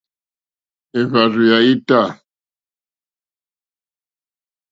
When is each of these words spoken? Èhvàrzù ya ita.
Èhvàrzù 0.99 1.43
ya 1.49 1.57
ita. 1.73 2.01